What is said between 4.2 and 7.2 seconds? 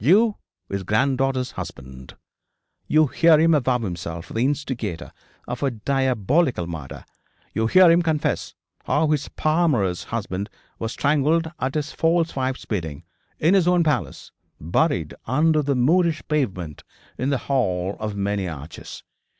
the instigator of a diabolical murder;